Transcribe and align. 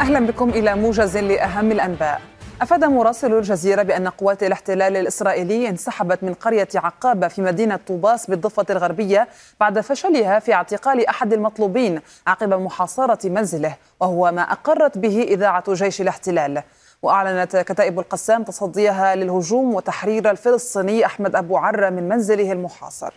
أهلا 0.00 0.20
بكم 0.26 0.48
إلى 0.50 0.74
موجز 0.74 1.16
لأهم 1.16 1.72
الأنباء. 1.72 2.20
أفاد 2.62 2.84
مراسل 2.84 3.34
الجزيرة 3.34 3.82
بأن 3.82 4.08
قوات 4.08 4.42
الاحتلال 4.42 4.96
الإسرائيلي 4.96 5.68
انسحبت 5.68 6.24
من 6.24 6.34
قرية 6.34 6.68
عقابة 6.74 7.28
في 7.28 7.42
مدينة 7.42 7.80
طوباس 7.88 8.30
بالضفة 8.30 8.66
الغربية 8.70 9.28
بعد 9.60 9.80
فشلها 9.80 10.38
في 10.38 10.54
اعتقال 10.54 11.06
أحد 11.06 11.32
المطلوبين 11.32 12.00
عقب 12.26 12.54
محاصرة 12.54 13.28
منزله 13.28 13.76
وهو 14.00 14.32
ما 14.32 14.42
أقرت 14.42 14.98
به 14.98 15.22
إذاعة 15.22 15.72
جيش 15.72 16.00
الاحتلال. 16.00 16.62
وأعلنت 17.02 17.56
كتائب 17.56 17.98
القسام 17.98 18.42
تصديها 18.42 19.14
للهجوم 19.14 19.74
وتحرير 19.74 20.30
الفلسطيني 20.30 21.06
أحمد 21.06 21.36
أبو 21.36 21.56
عرة 21.56 21.90
من 21.90 22.08
منزله 22.08 22.52
المحاصر. 22.52 23.14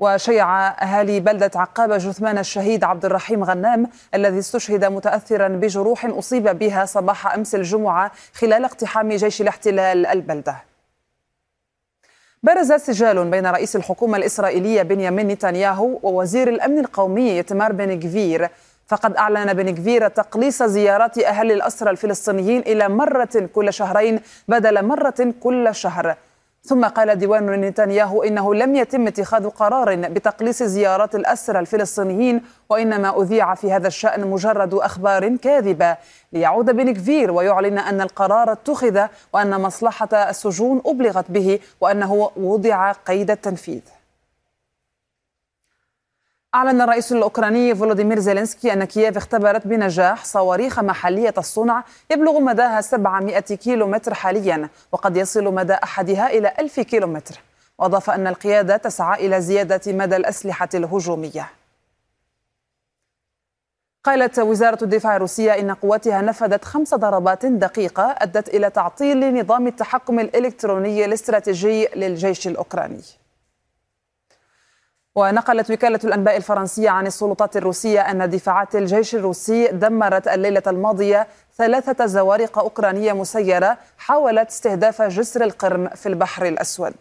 وشيع 0.00 0.68
أهالي 0.68 1.20
بلدة 1.20 1.50
عقابة 1.54 1.96
جثمان 1.96 2.38
الشهيد 2.38 2.84
عبد 2.84 3.04
الرحيم 3.04 3.44
غنام 3.44 3.88
الذي 4.14 4.38
استشهد 4.38 4.84
متأثرا 4.84 5.48
بجروح 5.48 6.04
أصيب 6.04 6.58
بها 6.58 6.84
صباح 6.84 7.34
أمس 7.34 7.54
الجمعة 7.54 8.12
خلال 8.34 8.64
اقتحام 8.64 9.08
جيش 9.12 9.40
الاحتلال 9.40 10.06
البلدة. 10.06 10.56
برز 12.42 12.72
سجال 12.72 13.30
بين 13.30 13.46
رئيس 13.46 13.76
الحكومة 13.76 14.16
الإسرائيلية 14.16 14.82
بنيامين 14.82 15.28
نتنياهو 15.28 15.98
ووزير 16.02 16.48
الأمن 16.48 16.78
القومي 16.78 17.40
إتمار 17.40 17.72
بن 17.72 17.98
جفير 17.98 18.48
فقد 18.86 19.16
أعلن 19.16 19.54
بن 19.54 19.74
جفير 19.74 20.08
تقليص 20.08 20.62
زيارات 20.62 21.18
أهل 21.18 21.52
الأسرى 21.52 21.90
الفلسطينيين 21.90 22.60
إلى 22.60 22.88
مرة 22.88 23.48
كل 23.54 23.72
شهرين 23.72 24.20
بدل 24.48 24.84
مرة 24.84 25.34
كل 25.40 25.74
شهر. 25.74 26.16
ثم 26.66 26.84
قال 26.84 27.18
ديوان 27.18 27.46
نتنياهو 27.46 28.22
إنه 28.22 28.54
لم 28.54 28.76
يتم 28.76 29.06
اتخاذ 29.06 29.48
قرار 29.48 29.96
بتقليص 29.96 30.62
زيارات 30.62 31.14
الاسرى 31.14 31.58
الفلسطينيين 31.58 32.42
وإنما 32.70 33.22
أذيع 33.22 33.54
في 33.54 33.72
هذا 33.72 33.88
الشأن 33.88 34.26
مجرد 34.26 34.74
أخبار 34.74 35.36
كاذبة. 35.36 35.96
ليعود 36.32 36.70
بن 36.76 36.94
غفير 36.94 37.30
ويعلن 37.30 37.78
أن 37.78 38.00
القرار 38.00 38.52
اتخذ 38.52 39.06
وأن 39.32 39.60
مصلحة 39.60 40.08
السجون 40.14 40.82
أبلغت 40.86 41.30
به 41.30 41.58
وأنه 41.80 42.30
وضع 42.36 42.92
قيد 42.92 43.30
التنفيذ. 43.30 43.80
أعلن 46.56 46.80
الرئيس 46.80 47.12
الأوكراني 47.12 47.74
فولوديمير 47.74 48.18
زيلينسكي 48.18 48.72
أن 48.72 48.84
كييف 48.84 49.16
اختبرت 49.16 49.66
بنجاح 49.66 50.24
صواريخ 50.24 50.80
محلية 50.80 51.34
الصنع 51.38 51.84
يبلغ 52.10 52.40
مداها 52.40 52.80
700 52.80 53.40
كيلومتر 53.40 54.14
حاليا 54.14 54.68
وقد 54.92 55.16
يصل 55.16 55.44
مدى 55.44 55.72
أحدها 55.72 56.26
إلى 56.30 56.52
1000 56.58 56.80
كيلومتر. 56.80 57.40
وأضاف 57.78 58.10
أن 58.10 58.26
القيادة 58.26 58.76
تسعى 58.76 59.26
إلى 59.26 59.40
زيادة 59.40 59.92
مدى 59.92 60.16
الأسلحة 60.16 60.68
الهجومية. 60.74 61.50
قالت 64.04 64.38
وزارة 64.38 64.84
الدفاع 64.84 65.16
الروسية 65.16 65.52
إن 65.52 65.70
قواتها 65.70 66.22
نفذت 66.22 66.64
خمس 66.64 66.94
ضربات 66.94 67.46
دقيقة 67.46 68.14
أدت 68.18 68.48
إلى 68.48 68.70
تعطيل 68.70 69.40
نظام 69.40 69.66
التحكم 69.66 70.20
الإلكتروني 70.20 71.04
الاستراتيجي 71.04 71.88
للجيش 71.96 72.46
الأوكراني. 72.46 73.02
ونقلت 75.16 75.70
وكالة 75.70 76.00
الأنباء 76.04 76.36
الفرنسية 76.36 76.90
عن 76.90 77.06
السلطات 77.06 77.56
الروسية 77.56 78.00
أن 78.00 78.30
دفاعات 78.30 78.76
الجيش 78.76 79.14
الروسي 79.14 79.66
دمرت 79.66 80.28
الليلة 80.28 80.62
الماضية 80.66 81.26
ثلاثة 81.58 82.06
زوارق 82.06 82.58
أوكرانية 82.58 83.12
مسيرة 83.12 83.78
حاولت 83.98 84.48
استهداف 84.48 85.02
جسر 85.02 85.44
القرم 85.44 85.88
في 85.88 86.06
البحر 86.08 86.46
الأسود. 86.46 86.94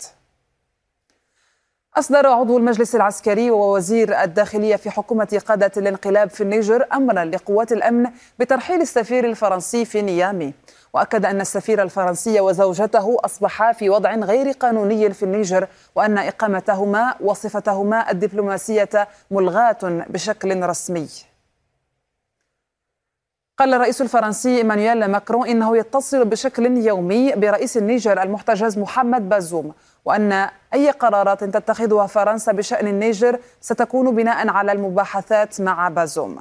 أصدر 1.97 2.27
عضو 2.27 2.57
المجلس 2.57 2.95
العسكري 2.95 3.51
ووزير 3.51 4.23
الداخلية 4.23 4.75
في 4.75 4.89
حكومة 4.89 5.41
قادة 5.47 5.71
الانقلاب 5.77 6.29
في 6.29 6.41
النيجر 6.41 6.87
أمرا 6.93 7.25
لقوات 7.25 7.71
الأمن 7.71 8.11
بترحيل 8.39 8.81
السفير 8.81 9.25
الفرنسي 9.25 9.85
في 9.85 10.01
نيامي. 10.01 10.53
وأكد 10.93 11.25
أن 11.25 11.41
السفير 11.41 11.81
الفرنسي 11.81 12.39
وزوجته 12.39 13.17
أصبحا 13.25 13.71
في 13.71 13.89
وضع 13.89 14.15
غير 14.15 14.51
قانوني 14.51 15.13
في 15.13 15.23
النيجر 15.23 15.67
وأن 15.95 16.17
إقامتهما 16.17 17.15
وصفتهما 17.21 18.11
الدبلوماسية 18.11 19.07
ملغاة 19.31 19.77
بشكل 19.83 20.63
رسمي. 20.63 21.07
قال 23.57 23.73
الرئيس 23.73 24.01
الفرنسي 24.01 24.57
إيمانويل 24.57 25.05
ماكرون 25.05 25.47
إنه 25.47 25.77
يتصل 25.77 26.25
بشكل 26.25 26.77
يومي 26.77 27.31
برئيس 27.31 27.77
النيجر 27.77 28.21
المحتجز 28.23 28.77
محمد 28.77 29.29
بازوم 29.29 29.73
وأن 30.05 30.49
أي 30.73 30.91
قرارات 30.91 31.43
تتخذها 31.43 32.07
فرنسا 32.07 32.51
بشأن 32.51 32.87
النيجر 32.87 33.39
ستكون 33.61 34.15
بناء 34.15 34.49
على 34.49 34.71
المباحثات 34.71 35.61
مع 35.61 35.89
بازوم 35.89 36.39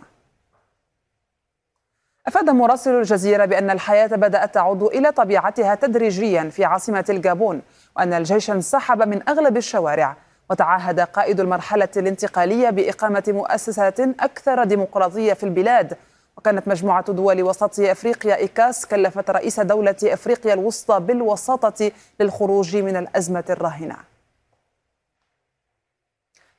أفاد 2.27 2.51
مراسل 2.51 2.95
الجزيرة 2.95 3.45
بأن 3.45 3.71
الحياة 3.71 4.07
بدأت 4.07 4.55
تعود 4.55 4.83
إلى 4.83 5.13
طبيعتها 5.13 5.75
تدريجيا 5.75 6.51
في 6.51 6.65
عاصمة 6.65 7.05
الجابون 7.09 7.63
وأن 7.97 8.13
الجيش 8.13 8.51
انسحب 8.51 9.03
من 9.09 9.29
أغلب 9.29 9.57
الشوارع 9.57 10.17
وتعهد 10.51 11.01
قائد 11.01 11.41
المرحلة 11.41 11.89
الانتقالية 11.97 12.71
بإقامة 12.71 13.25
مؤسسات 13.29 14.01
أكثر 14.01 14.65
ديمقراطية 14.65 15.33
في 15.33 15.45
البلاد 15.45 15.97
وكانت 16.37 16.69
مجموعة 16.69 17.13
دول 17.13 17.43
وسط 17.43 17.81
أفريقيا 17.81 18.37
إيكاس 18.37 18.87
كلفت 18.87 19.31
رئيس 19.31 19.61
دولة 19.61 19.97
أفريقيا 20.05 20.55
الوسطى 20.55 21.01
بالوساطة 21.01 21.93
للخروج 22.21 22.77
من 22.77 22.97
الأزمة 22.97 23.45
الراهنة. 23.51 23.97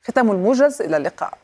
ختام 0.02 0.30
الموجز 0.30 0.82
إلى 0.82 0.96
اللقاء. 0.96 1.38